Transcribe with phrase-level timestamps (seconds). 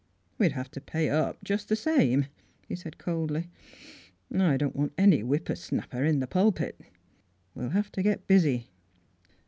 [0.39, 2.25] "We'd have to pay up just the same,"
[2.67, 3.51] he said coldly."
[4.33, 6.81] 'N' I don't want any whipper snapper in the pulpit.
[7.53, 8.71] We'll have t' get busy."